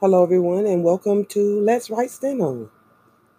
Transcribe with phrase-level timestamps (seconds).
[0.00, 2.70] Hello, everyone, and welcome to Let's Write Steno.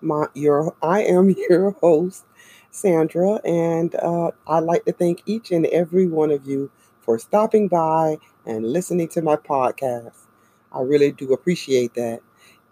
[0.02, 2.26] My, your, I am your host,
[2.72, 6.72] Sandra, and uh, I'd like to thank each and every one of you
[7.02, 10.14] for stopping by and listening to my podcast.
[10.72, 12.22] I really do appreciate that.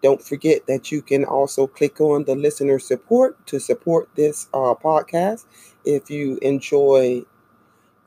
[0.04, 4.76] Don't forget that you can also click on the listener support to support this uh,
[4.76, 5.46] podcast
[5.86, 7.24] if you enjoy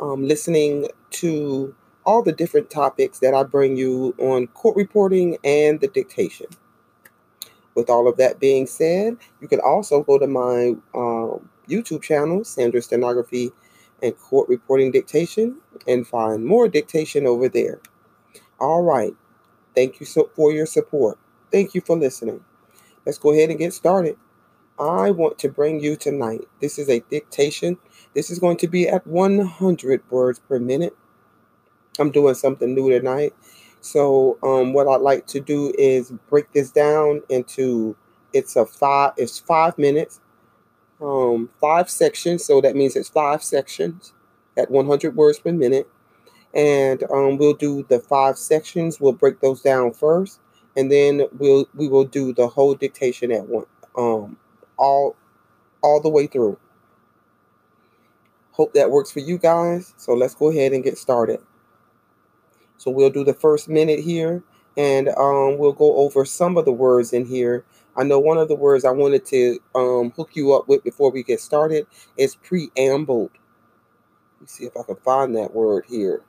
[0.01, 1.75] um, listening to
[2.05, 6.47] all the different topics that I bring you on court reporting and the dictation.
[7.75, 12.45] With all of that being said, you can also go to my um, YouTube channel,
[12.45, 13.51] Sandra Stenography
[14.03, 17.81] and Court Reporting Dictation, and find more dictation over there.
[18.61, 19.15] All right.
[19.75, 21.19] Thank you so for your support.
[21.51, 22.45] Thank you for listening.
[23.07, 24.17] Let's go ahead and get started.
[24.79, 26.43] I want to bring you tonight.
[26.61, 27.79] This is a dictation.
[28.15, 30.97] This is going to be at 100 words per minute.
[31.99, 33.35] I'm doing something new tonight.
[33.81, 37.97] So um, what I'd like to do is break this down into
[38.33, 40.21] it's a five it's five minutes,
[41.01, 42.45] um, five sections.
[42.45, 44.13] So that means it's five sections
[44.57, 45.89] at 100 words per minute,
[46.55, 49.01] and um, we'll do the five sections.
[49.01, 50.41] We'll break those down first,
[50.77, 54.39] and then we'll we will do the whole dictation at one um
[54.79, 55.17] all
[55.83, 56.59] all the way through.
[58.53, 59.95] Hope that works for you guys.
[59.97, 61.41] So let's go ahead and get started.
[62.83, 64.43] So we'll do the first minute here
[64.77, 67.65] and um, we'll go over some of the words in here.
[67.97, 71.13] I know one of the words I wanted to um, hook you up with before
[71.13, 71.87] we get started
[72.17, 73.31] is preambled.
[74.35, 76.23] Let me see if I can find that word here.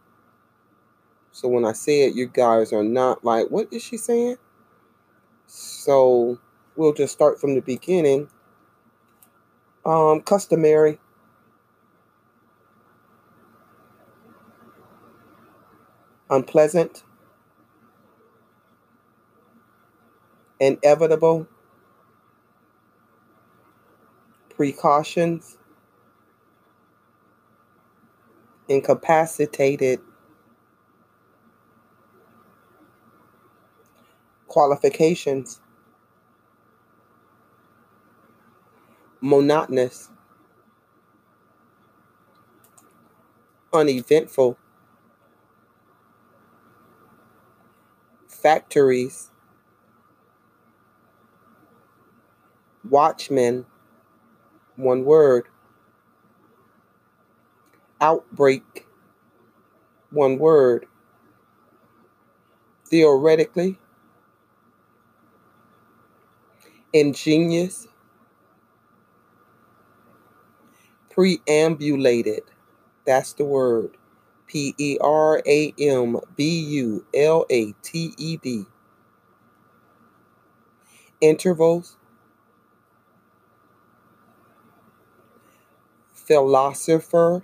[1.31, 4.37] So when I say it, you guys are not like, what is she saying?
[5.47, 6.37] So
[6.75, 8.29] we'll just start from the beginning.
[9.83, 10.99] Um, customary.
[16.33, 17.03] Unpleasant,
[20.59, 21.47] inevitable,
[24.49, 25.57] precautions,
[28.67, 29.99] incapacitated,
[34.47, 35.61] qualifications,
[39.21, 40.09] monotonous,
[43.71, 44.57] uneventful,
[48.43, 49.31] factories,
[52.89, 53.65] watchmen,
[54.77, 55.47] one word,
[58.01, 58.87] outbreak,
[60.11, 60.85] one word,
[62.87, 63.79] theoretically,
[66.93, 67.87] ingenious,
[71.09, 72.43] perambulated,
[73.05, 73.97] that's the word.
[74.53, 78.65] P E R A M B U L A T E D.
[81.19, 81.97] Intervals.
[86.13, 87.41] Philosopher.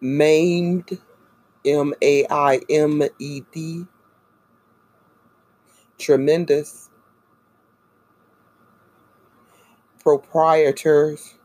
[0.00, 0.98] Maimed.
[1.64, 3.86] M A I M E D.
[5.96, 6.90] Tremendous.
[10.02, 11.37] Proprietors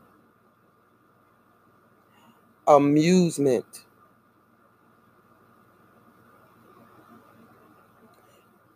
[2.66, 3.84] amusement,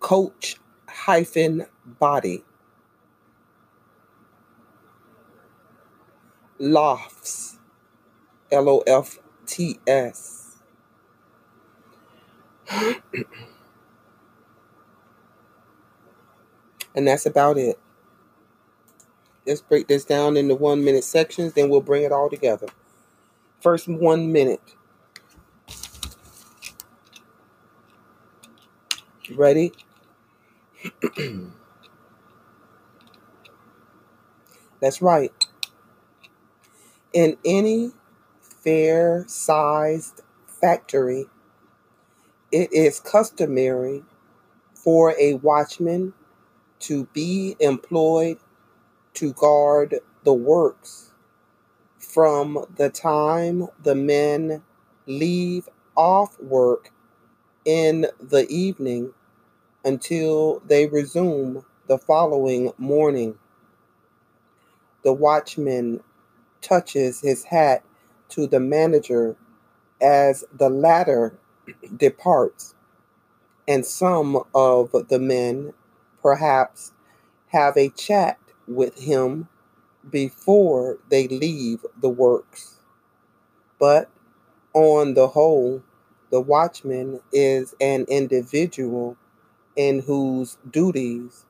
[0.01, 0.57] coach
[0.89, 2.45] hyphen body,
[6.59, 7.59] lofts,
[8.53, 10.57] L O F T S.
[12.71, 12.97] and
[17.09, 17.79] that's about it.
[19.47, 22.69] Let's break this down into one minute sections, then we'll bring it all together.
[23.61, 24.61] First one minute.
[29.35, 29.73] Ready?
[34.81, 35.33] That's right.
[37.13, 37.91] In any
[38.41, 41.27] fair sized factory,
[42.53, 44.05] it is customary
[44.73, 46.15] for a watchman
[46.81, 48.39] to be employed
[49.15, 51.08] to guard the works
[52.19, 54.61] from the time the men
[55.07, 56.91] leave off work
[57.65, 59.13] in the evening
[59.85, 63.39] until they resume the following morning.
[65.05, 66.01] The watchman
[66.61, 67.85] touches his hat
[68.31, 69.37] to the manager
[70.03, 71.39] as the latter
[71.97, 72.75] departs,
[73.69, 75.73] and some of the men
[76.21, 76.91] perhaps
[77.51, 79.47] have a chat with him
[80.11, 82.77] before they leave the works.
[83.79, 84.11] But
[84.75, 85.83] on the whole,
[86.31, 89.17] The watchman is an individual
[89.77, 91.47] in whose duties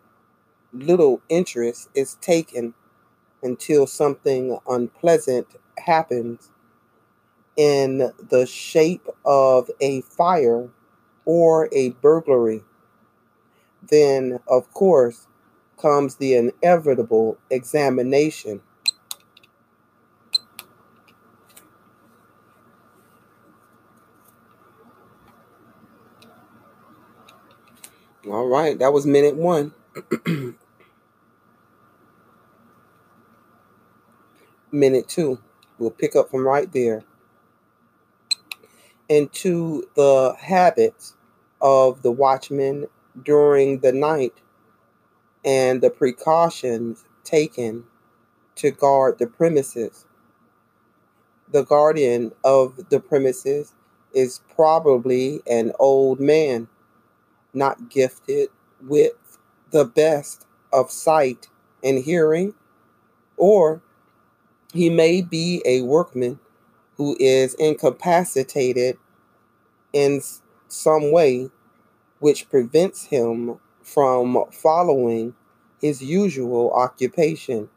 [0.73, 2.75] little interest is taken
[3.43, 6.51] until something unpleasant happens
[7.57, 10.71] in the shape of a fire
[11.27, 12.65] or a burglary.
[13.83, 15.28] Then, of course,
[15.79, 18.61] comes the inevitable examination.
[28.29, 29.73] All right, that was minute one.
[34.73, 35.39] minute two.
[35.79, 37.05] We'll pick up from right there.
[39.09, 41.17] Into the habits
[41.61, 42.89] of the watchman
[43.25, 44.35] during the night
[45.49, 47.83] and the precautions taken
[48.55, 50.05] to guard the premises.
[51.51, 53.73] The guardian of the premises
[54.13, 56.69] is probably an old man,
[57.55, 58.51] not gifted
[58.87, 59.39] with
[59.71, 61.49] the best of sight
[61.83, 62.53] and hearing,
[63.39, 63.81] or
[64.75, 66.41] he may be a workman
[66.99, 68.99] who is incapacitated
[69.95, 70.21] in
[70.69, 71.49] some way
[72.19, 75.35] which prevents him from following
[75.81, 77.69] his usual occupation.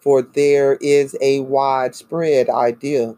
[0.00, 3.16] For there is a widespread idea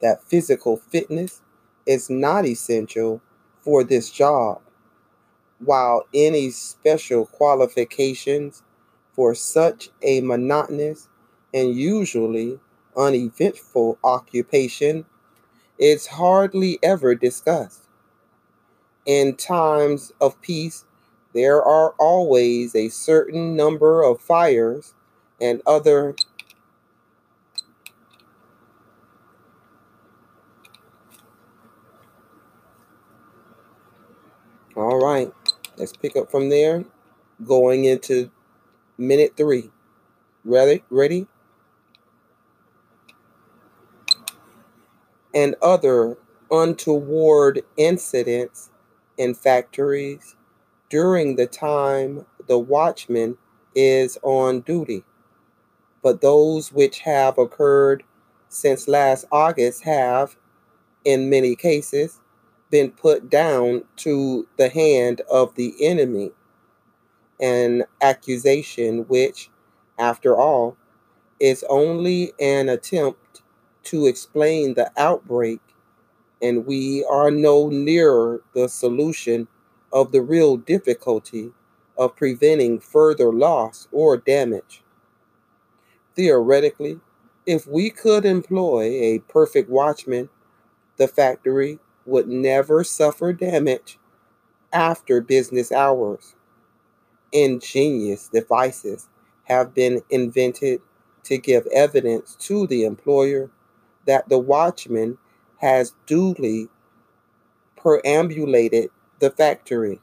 [0.00, 1.42] that physical fitness
[1.86, 3.20] is not essential
[3.60, 4.60] for this job,
[5.58, 8.62] while any special qualifications
[9.12, 11.08] for such a monotonous
[11.52, 12.58] and usually
[12.96, 15.04] uneventful occupation
[15.78, 17.88] is hardly ever discussed.
[19.06, 20.84] In times of peace,
[21.34, 24.94] there are always a certain number of fires
[25.40, 26.14] and other
[34.76, 35.32] All right,
[35.76, 36.84] let's pick up from there.
[37.46, 38.30] Going into
[38.98, 39.70] minute three.
[40.44, 40.82] Ready?
[40.90, 41.28] Ready?
[45.32, 46.16] And other
[46.50, 48.70] untoward incidents
[49.16, 50.34] in factories
[50.94, 53.36] during the time the watchman
[53.74, 55.02] is on duty.
[56.04, 58.04] But those which have occurred
[58.48, 60.36] since last August have,
[61.04, 62.20] in many cases,
[62.70, 66.30] been put down to the hand of the enemy,
[67.40, 69.50] an accusation which,
[69.98, 70.76] after all,
[71.40, 73.42] is only an attempt
[73.82, 75.60] to explain the outbreak,
[76.40, 79.48] and we are no nearer the solution
[79.94, 81.52] of the real difficulty
[81.96, 84.82] of preventing further loss or damage.
[86.16, 87.00] Theoretically,
[87.46, 90.28] if we could employ a perfect watchman,
[90.96, 93.98] the factory would never suffer damage
[94.72, 96.34] after business hours.
[97.32, 99.08] Ingenious devices
[99.44, 100.80] have been invented
[101.22, 103.50] to give evidence to the employer
[104.06, 105.18] that the watchman
[105.58, 106.68] has duly
[107.76, 108.90] perambulated
[109.24, 110.02] the factory.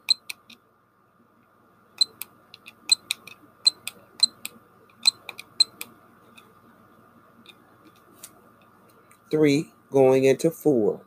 [9.30, 11.02] Three going into four.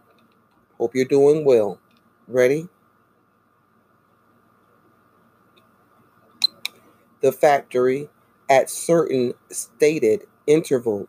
[0.79, 1.81] Hope you're doing well.
[2.29, 2.69] Ready?
[7.21, 8.11] The factory
[8.49, 11.09] at certain stated intervals.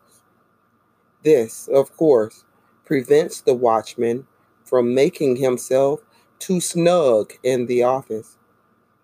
[1.22, 2.46] This, of course,
[2.84, 4.26] prevents the watchman
[4.64, 6.02] from making himself
[6.40, 8.38] too snug in the office,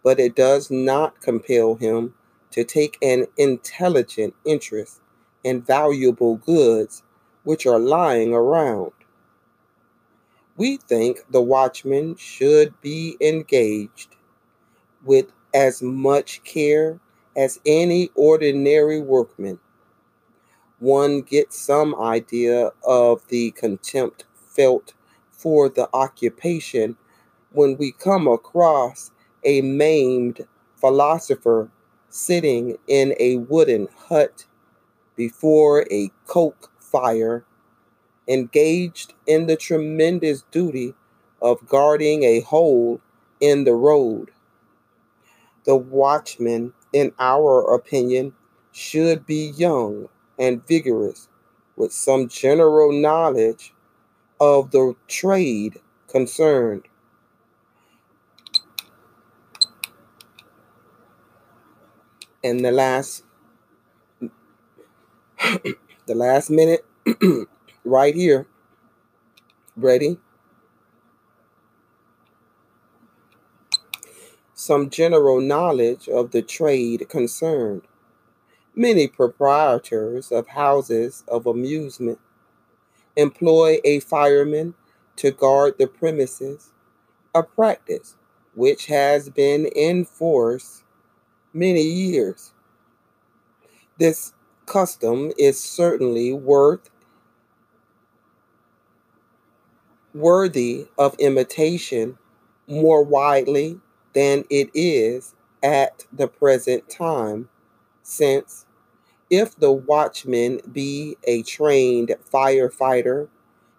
[0.03, 2.13] but it does not compel him
[2.51, 4.99] to take an intelligent interest
[5.43, 7.03] in valuable goods
[7.43, 8.91] which are lying around.
[10.57, 14.15] We think the watchman should be engaged
[15.03, 16.99] with as much care
[17.35, 19.59] as any ordinary workman.
[20.79, 24.93] One gets some idea of the contempt felt
[25.31, 26.97] for the occupation
[27.51, 29.11] when we come across
[29.43, 31.69] a maimed philosopher
[32.09, 34.45] sitting in a wooden hut
[35.15, 37.45] before a coke fire,
[38.27, 40.93] engaged in the tremendous duty
[41.41, 43.01] of guarding a hole
[43.39, 44.31] in the road.
[45.65, 48.33] The watchman, in our opinion,
[48.71, 51.27] should be young and vigorous
[51.75, 53.73] with some general knowledge
[54.39, 56.83] of the trade concerned.
[62.43, 63.23] and the last
[66.05, 66.85] the last minute
[67.85, 68.47] right here.
[69.75, 70.19] Ready?
[74.53, 77.83] Some general knowledge of the trade concerned.
[78.75, 82.19] Many proprietors of houses of amusement
[83.15, 84.75] employ a fireman
[85.17, 86.71] to guard the premises,
[87.33, 88.15] a practice
[88.53, 90.83] which has been in force
[91.53, 92.53] many years.
[93.97, 94.33] This
[94.65, 96.89] custom is certainly worth
[100.13, 102.17] worthy of imitation
[102.67, 103.79] more widely
[104.13, 107.49] than it is at the present time,
[108.03, 108.65] since
[109.29, 113.29] if the watchman be a trained firefighter,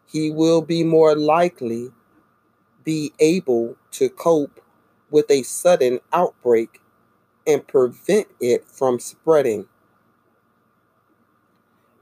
[0.07, 1.91] he will be more likely
[2.85, 4.61] be able to cope
[5.11, 6.82] with a sudden outbreak
[7.47, 9.67] and prevent it from spreading.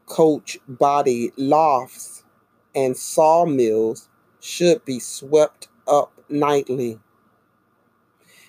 [0.07, 2.25] Coach body lofts
[2.75, 4.09] and sawmills
[4.41, 6.99] should be swept up nightly.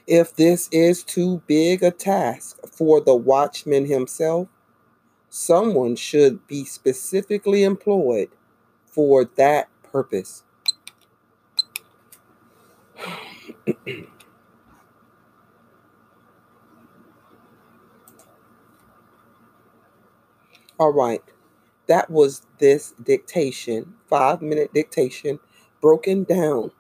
[0.08, 4.48] If this is too big a task for the watchman himself,
[5.30, 8.30] someone should be specifically employed
[8.86, 10.44] for that purpose.
[20.82, 21.22] All right,
[21.86, 25.38] that was this dictation, five minute dictation,
[25.80, 26.72] broken down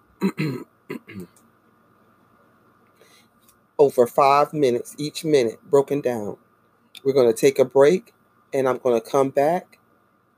[3.77, 6.37] over five minutes, each minute broken down.
[7.03, 8.11] We're going to take a break
[8.51, 9.77] and I'm going to come back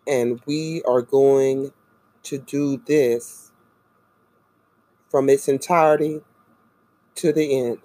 [0.06, 1.72] and we are going
[2.24, 3.54] to do this
[5.10, 6.20] from its entirety
[7.16, 7.78] to the end.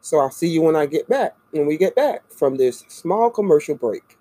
[0.00, 3.30] So I'll see you when I get back, when we get back from this small
[3.30, 4.15] commercial break.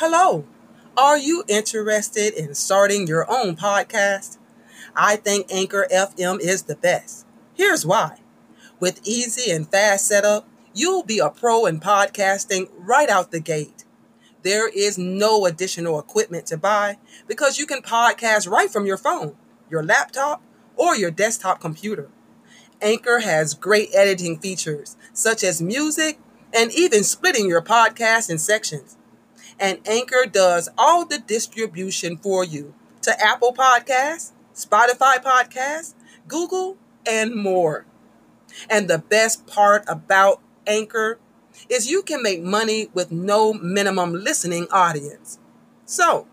[0.00, 0.44] Hello.
[0.96, 4.38] Are you interested in starting your own podcast?
[4.94, 7.26] I think Anchor FM is the best.
[7.54, 8.20] Here's why.
[8.78, 13.84] With easy and fast setup, you'll be a pro in podcasting right out the gate.
[14.44, 19.34] There is no additional equipment to buy because you can podcast right from your phone,
[19.68, 20.40] your laptop,
[20.76, 22.08] or your desktop computer.
[22.80, 26.20] Anchor has great editing features such as music
[26.54, 28.96] and even splitting your podcast in sections.
[29.60, 35.94] And Anchor does all the distribution for you to Apple Podcasts, Spotify Podcasts,
[36.28, 37.86] Google, and more.
[38.70, 41.18] And the best part about Anchor
[41.68, 45.38] is you can make money with no minimum listening audience.
[45.84, 46.26] So,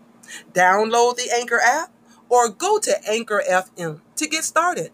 [0.52, 1.92] download the Anchor app
[2.28, 4.90] or go to Anchor FM to get started.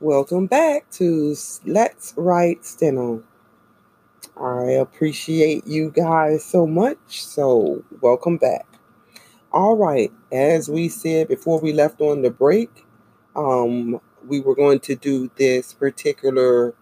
[0.00, 1.36] Welcome back to
[1.66, 3.22] Let's Write Steno.
[4.40, 7.24] I appreciate you guys so much.
[7.26, 8.66] So, welcome back.
[9.52, 12.86] All right, as we said before we left on the break,
[13.36, 16.74] um, we were going to do this particular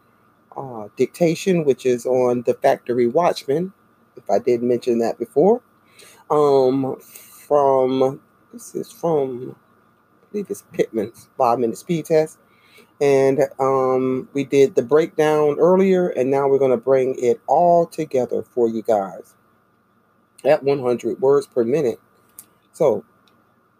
[0.56, 3.72] uh, dictation, which is on the Factory Watchman,
[4.16, 5.60] if I did mention that before.
[6.30, 8.20] Um, from
[8.52, 9.56] this is from
[10.22, 12.38] I believe it's Pitman's five minute speed test.
[13.00, 17.86] And um, we did the breakdown earlier, and now we're going to bring it all
[17.86, 19.34] together for you guys
[20.44, 22.00] at 100 words per minute.
[22.72, 23.04] So,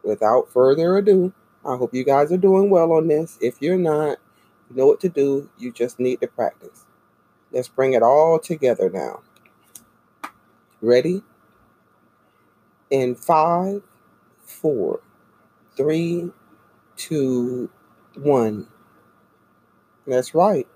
[0.03, 1.33] without further ado,
[1.65, 3.39] I hope you guys are doing well on this.
[3.41, 4.19] If you're not,
[4.71, 5.51] you know what to do.
[5.59, 6.87] You just need to practice.
[7.51, 9.23] Let's bring it all together now.
[10.81, 11.23] Ready?
[12.91, 13.83] In five,
[14.45, 15.01] four,
[15.77, 16.31] three,
[16.97, 17.71] two,
[18.15, 18.69] one.
[20.09, 20.67] That's right.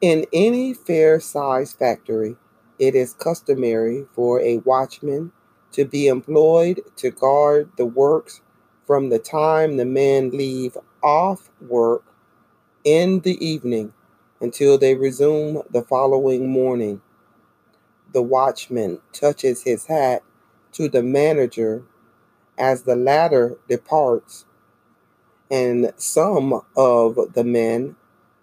[0.00, 2.36] In any fair sized factory,
[2.78, 5.32] it is customary for a watchman
[5.72, 8.40] to be employed to guard the works
[8.86, 12.04] from the time the men leave off work
[12.84, 13.92] in the evening
[14.40, 17.00] until they resume the following morning.
[18.12, 20.22] The watchman touches his hat
[20.72, 21.84] to the manager
[22.58, 24.44] as the latter departs,
[25.52, 27.94] and some of the men,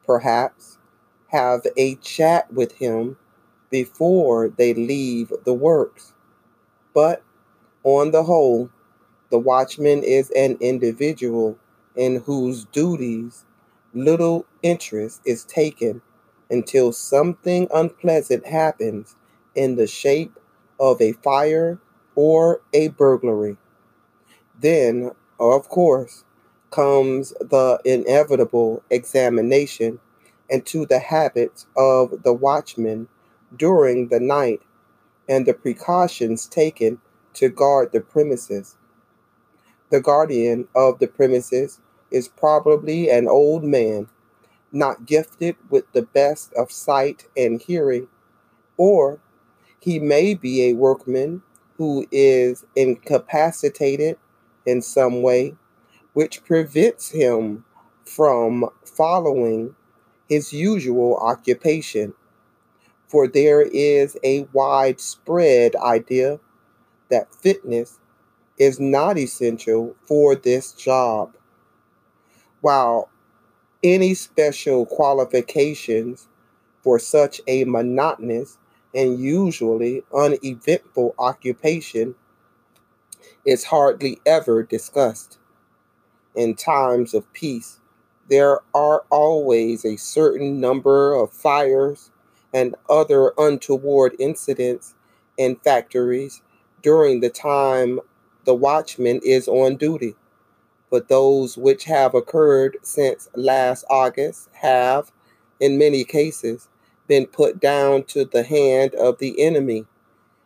[0.05, 0.77] perhaps,
[1.29, 3.17] have a chat with him
[3.71, 6.13] before they leave the works.
[6.93, 7.23] But
[7.83, 8.69] on the whole,
[9.31, 11.57] the watchman is an individual
[11.95, 13.45] in whose duties
[13.93, 16.03] little interest is taken
[16.51, 19.15] until something unpleasant happens
[19.55, 20.37] in the shape
[20.79, 21.79] of a fire
[22.13, 23.57] or a burglary.
[24.59, 26.23] Then, of course,
[26.71, 29.99] comes the inevitable examination
[30.49, 33.07] into the habits of the watchman
[33.55, 34.61] during the night
[35.27, 36.99] and the precautions taken
[37.33, 38.75] to guard the premises.
[39.89, 41.79] The guardian of the premises
[42.11, 44.07] is probably an old man,
[44.71, 48.07] not gifted with the best of sight and hearing,
[48.77, 49.19] or
[49.79, 51.41] he may be a workman
[51.77, 54.17] who is incapacitated
[54.65, 55.55] in some way,
[56.13, 57.65] which prevents him
[58.05, 59.75] from following
[60.27, 62.13] his usual occupation.
[63.07, 66.39] For there is a widespread idea
[67.09, 67.99] that fitness
[68.57, 71.35] is not essential for this job.
[72.61, 73.09] While
[73.83, 76.27] any special qualifications
[76.83, 78.57] for such a monotonous
[78.93, 82.15] and usually uneventful occupation
[83.45, 85.37] is hardly ever discussed.
[86.39, 87.81] In times of peace,
[88.29, 92.11] there are always a certain number of fires
[92.53, 94.95] and other untoward incidents
[95.37, 96.41] in factories
[96.81, 97.99] during the time
[98.45, 100.15] the watchman is on duty.
[100.89, 105.11] But those which have occurred since last August have,
[105.59, 106.69] in many cases,
[107.05, 109.87] been put down to the hand of the enemy,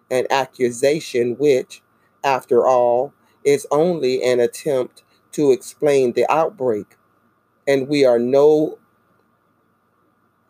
[0.09, 1.83] an accusation which,
[2.23, 6.95] after all, is only an attempt to explain the outbreak,
[7.67, 8.77] and we are no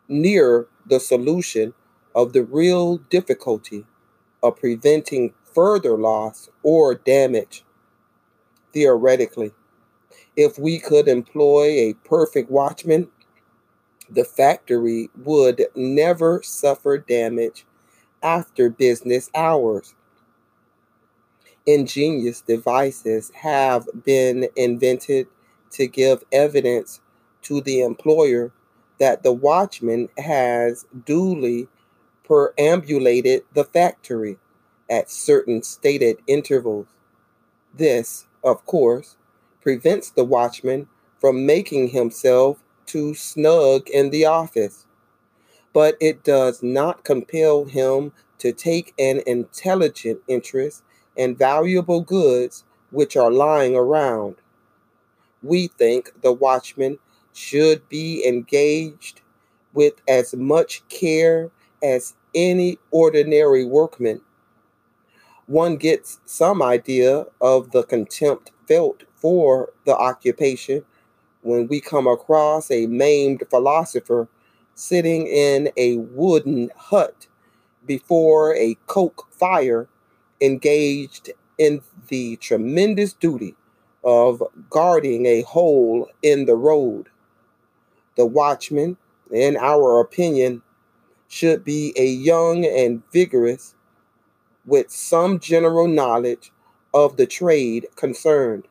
[0.08, 1.74] near the solution
[2.16, 3.86] of the real difficulty
[4.42, 7.64] of preventing further loss or damage.
[8.74, 9.52] Theoretically,
[10.36, 13.10] if we could employ a perfect watchman
[14.10, 17.66] the factory would never suffer damage
[18.22, 19.96] after business hours.
[21.66, 25.28] Ingenious devices have been invented
[25.72, 27.00] to give evidence
[27.44, 28.52] to the employer
[29.00, 31.70] that the watchman has duly
[32.26, 34.38] perambulated the factory
[34.90, 36.88] at certain stated intervals.
[37.74, 39.16] This, of course,
[39.62, 44.86] prevents the watchman from making himself too snug in the office,
[45.72, 50.84] but it does not compel him to take an intelligent interest
[51.16, 54.36] in valuable goods which are lying around.
[55.42, 57.00] We think the watchman
[57.34, 59.22] should be engaged
[59.74, 61.50] with as much care
[61.82, 64.22] as any ordinary workman.
[65.48, 70.86] One gets some idea of the contempt felt for the occupation
[71.42, 74.30] when we come across a maimed philosopher
[74.76, 77.28] sitting in a wooden hut
[77.86, 79.88] before a coke fire,
[80.44, 83.56] engaged in the tremendous duty
[84.04, 87.08] of guarding a hole in the road.
[88.18, 88.98] The watchman,
[89.32, 90.62] in our opinion,
[91.30, 93.76] should be a young and vigorous
[94.66, 96.52] with some general knowledge
[96.94, 98.68] of the trade concerned.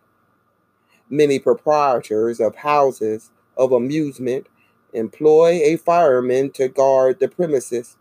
[1.09, 4.47] Many proprietors of houses of amusement
[4.93, 7.97] employ a fireman to guard the premises,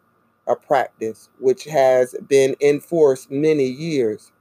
[0.47, 4.31] a practice which has been enforced many years.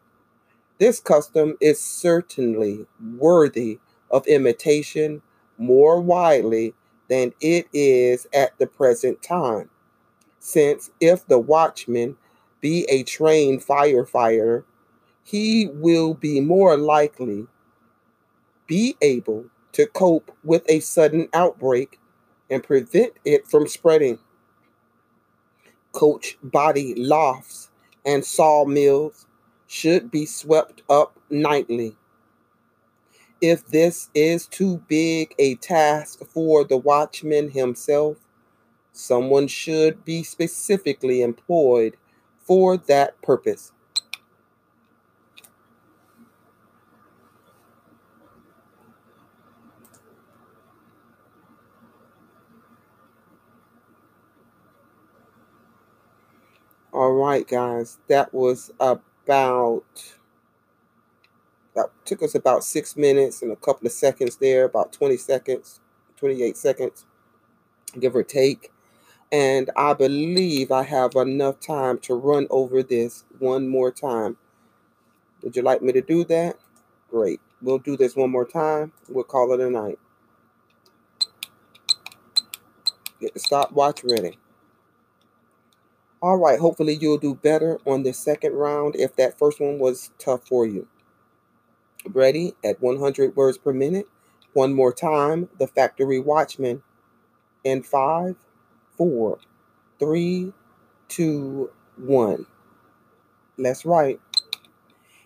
[0.79, 2.87] This custom is certainly
[3.19, 3.79] worthy
[4.11, 5.23] of imitation
[5.59, 6.75] more widely
[7.09, 9.69] than it is at the present time,
[10.39, 12.17] since if the watchman
[12.61, 14.65] be a trained firefighter,
[15.23, 17.47] he will be more likely
[18.67, 21.99] be able to cope with a sudden outbreak
[22.49, 24.19] and prevent it from spreading.
[25.93, 27.71] Coach body lofts
[28.05, 29.27] and sawmills
[29.67, 31.97] should be swept up nightly.
[33.41, 38.19] If this is too big a task for the watchman himself,
[38.93, 41.97] someone should be specifically employed
[42.39, 43.73] for that purpose.
[57.01, 59.85] All right, guys, that was about
[61.75, 65.81] that took us about six minutes and a couple of seconds there, about 20 seconds,
[66.19, 67.07] 28 seconds,
[67.99, 68.71] give or take.
[69.33, 74.37] And I believe I have enough time to run over this one more time.
[75.43, 76.59] Would you like me to do that?
[77.09, 77.41] Great.
[77.63, 78.93] We'll do this one more time.
[79.09, 79.99] We'll call it a night.
[83.23, 84.37] Get the stopwatch ready.
[86.23, 90.11] All right, hopefully you'll do better on the second round if that first one was
[90.19, 90.87] tough for you.
[92.05, 94.07] Ready at 100 words per minute.
[94.53, 96.83] One more time, the factory watchman.
[97.65, 98.37] In five,
[98.99, 99.39] four,
[99.99, 100.53] three,
[101.09, 102.45] two, one.
[103.57, 104.21] Let's write.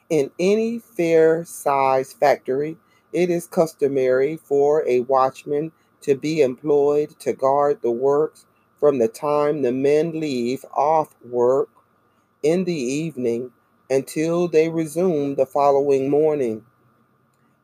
[0.08, 2.76] In any fair sized factory,
[3.12, 8.46] it is customary for a watchman to be employed to guard the works
[8.84, 11.70] from the time the men leave off work
[12.42, 13.50] in the evening
[13.88, 16.62] until they resume the following morning.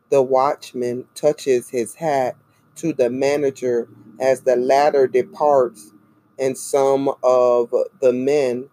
[0.08, 2.36] The watchman touches his hat
[2.76, 3.86] to the manager
[4.18, 5.92] as the latter departs,
[6.38, 8.70] and some of the men,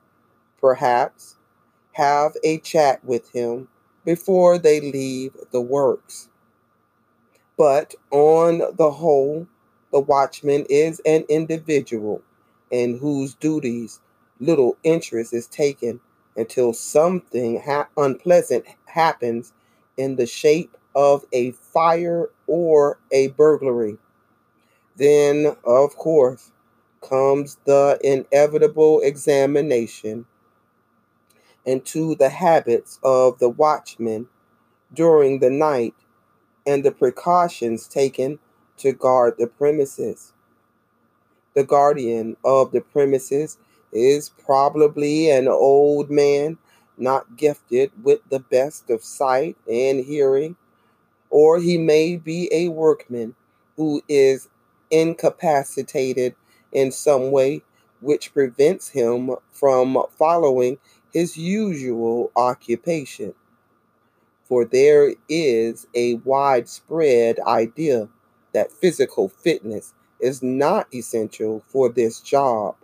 [0.61, 1.35] perhaps,
[1.91, 3.67] have a chat with him
[4.05, 6.29] before they leave the works.
[7.57, 9.47] But on the whole,
[9.91, 12.21] the watchman is an individual
[12.71, 13.99] in whose duties
[14.39, 15.99] little interest is taken
[16.35, 19.53] until something ha- unpleasant happens
[19.97, 23.97] in the shape of a fire or a burglary.
[24.95, 26.51] Then, of course,
[27.01, 30.25] comes the inevitable examination
[31.65, 34.27] into the habits of the watchman
[34.93, 35.93] during the night
[36.65, 38.39] and the precautions taken
[38.77, 40.33] to guard the premises.
[41.57, 43.57] The guardian of the premises
[43.91, 46.59] is probably an old man
[46.99, 50.55] not gifted with the best of sight and hearing,
[51.31, 53.33] or he may be a workman
[53.75, 54.49] who is
[54.91, 56.35] incapacitated
[56.71, 57.63] in some way
[58.01, 60.77] which prevents him from following
[61.11, 63.33] his usual occupation.
[64.43, 68.09] For there is a widespread idea
[68.53, 72.75] that physical fitness is not essential for this job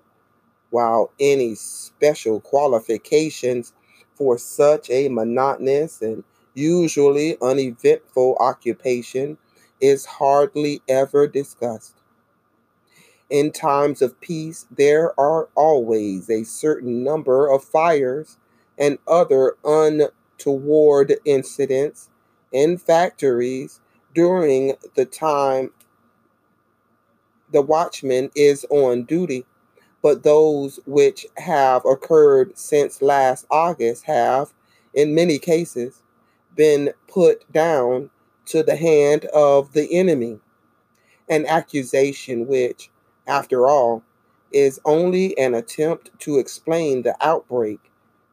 [0.69, 3.73] while any special qualifications
[4.15, 6.23] for such a monotonous and
[6.55, 9.37] usually uneventful occupation
[9.79, 11.93] is hardly ever discussed.
[13.29, 18.37] In times of peace, there are always a certain number of fires
[18.77, 22.09] and other untoward incidents
[22.51, 23.79] in factories
[24.13, 25.71] during the time
[27.53, 29.45] the watchman is on duty
[30.03, 34.53] but those which have occurred since last August have,
[34.93, 36.03] in many cases,
[36.55, 38.11] been put down
[38.45, 40.39] to the hand of the enemy.
[41.29, 42.91] An accusation which,
[43.25, 44.03] after all,
[44.51, 47.79] is only an attempt to explain the outbreak,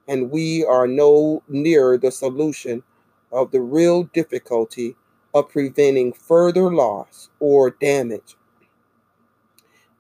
[0.09, 2.83] and we are no nearer the solution
[3.31, 4.97] of the real difficulty
[5.33, 8.37] of preventing further loss or damage.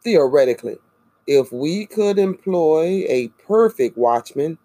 [0.03, 0.79] Theoretically,
[1.27, 4.57] if we could employ a perfect watchman,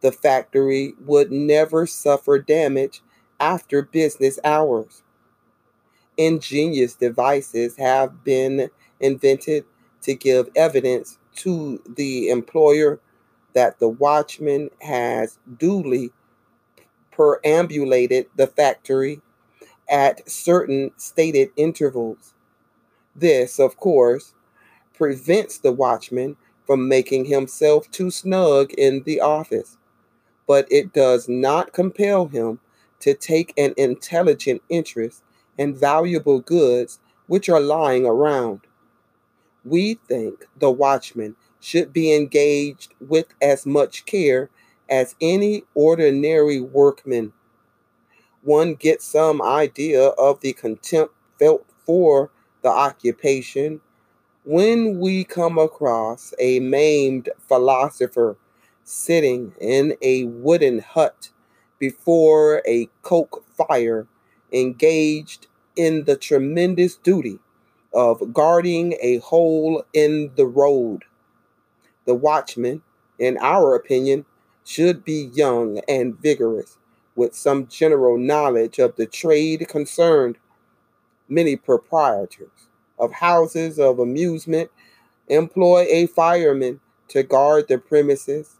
[0.00, 3.02] the factory would never suffer damage
[3.40, 5.02] after business hours.
[6.16, 9.64] Ingenious devices have been invented
[10.02, 13.00] to give evidence to the employer
[13.54, 16.12] that the watchman has duly
[17.10, 19.20] perambulated the factory
[19.88, 22.34] at certain stated intervals.
[23.16, 24.34] This, of course,
[24.94, 29.76] prevents the watchman from making himself too snug in the office,
[30.46, 32.60] but it does not compel him
[33.00, 35.22] to take an intelligent interest
[35.58, 38.60] in valuable goods which are lying around.
[39.64, 44.50] We think the watchman should be engaged with as much care
[44.88, 47.32] as any ordinary workman.
[48.42, 52.30] One gets some idea of the contempt felt for
[52.62, 53.80] the occupation
[54.44, 58.36] when we come across a maimed philosopher
[58.84, 61.30] sitting in a wooden hut
[61.78, 64.06] before a coke fire,
[64.52, 67.38] engaged in the tremendous duty
[67.94, 71.04] of guarding a hole in the road.
[72.04, 72.82] The watchman,
[73.18, 74.26] in our opinion,
[74.62, 76.76] should be young and vigorous,
[77.16, 80.36] with some general knowledge of the trade concerned.
[81.28, 84.70] Many proprietors of houses of amusement
[85.28, 88.56] employ a fireman to guard the premises,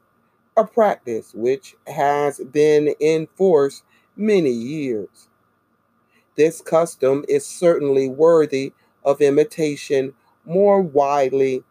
[0.57, 3.83] a practice which has been in force
[4.17, 5.29] many years.
[6.37, 8.73] This custom is certainly worthy
[9.05, 11.63] of imitation more widely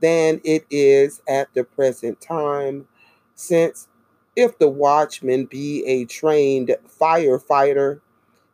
[0.00, 2.86] than it is at the present time,
[3.34, 3.88] since
[4.36, 8.00] if the watchman be a trained firefighter,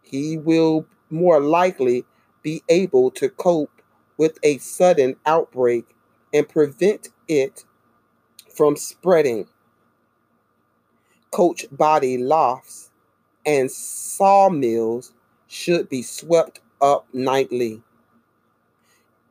[0.03, 2.05] he will more likely
[2.47, 3.83] be able to cope
[4.17, 5.85] with a sudden outbreak
[6.33, 7.65] and prevent it
[8.55, 9.49] from spreading.
[11.33, 12.91] Coach body lofts
[13.45, 15.13] and sawmills
[15.49, 17.83] should be swept up nightly.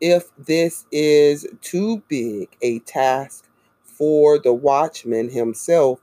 [0.01, 3.45] If this is too big a task
[3.83, 6.01] for the watchman himself,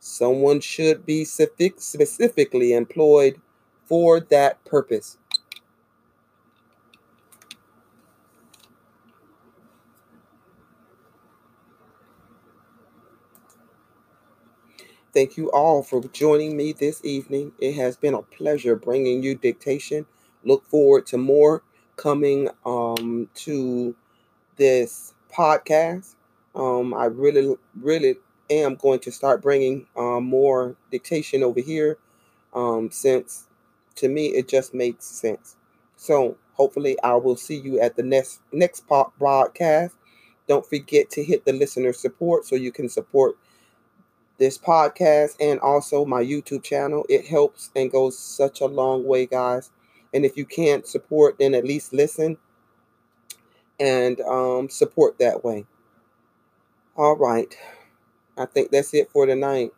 [0.00, 3.40] Someone should be specifically employed
[3.86, 5.18] for that purpose.
[15.12, 17.50] Thank you all for joining me this evening.
[17.58, 20.06] It has been a pleasure bringing you dictation.
[20.44, 21.64] Look forward to more
[21.96, 23.96] coming um, to
[24.56, 26.14] this podcast.
[26.54, 28.18] Um, I really, really
[28.50, 31.98] am going to start bringing um, more dictation over here
[32.54, 33.48] um, since
[33.96, 35.56] to me it just makes sense.
[35.96, 39.96] So hopefully I will see you at the next next pop broadcast.
[40.46, 43.36] Don't forget to hit the listener support so you can support
[44.40, 47.06] this podcast and also my YouTube channel.
[47.08, 49.70] It helps and goes such a long way, guys.
[50.12, 52.38] And if you can't support, then at least listen
[53.78, 55.66] and um, support that way.
[56.96, 57.54] All right.
[58.36, 59.70] I think that's it for tonight.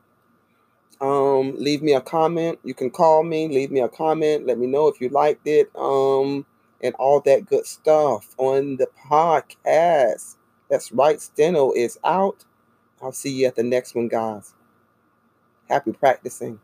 [1.00, 2.60] Um, leave me a comment.
[2.64, 4.46] You can call me, leave me a comment.
[4.46, 5.68] Let me know if you liked it.
[5.74, 6.46] Um,
[6.80, 10.36] and all that good stuff on the podcast.
[10.70, 11.20] That's right.
[11.20, 12.44] Steno is out.
[13.02, 14.54] I'll see you at the next one, guys.
[15.68, 16.60] Happy practicing.